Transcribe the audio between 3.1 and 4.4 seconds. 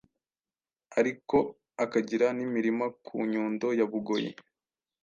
Nyundo ya Bugoyi.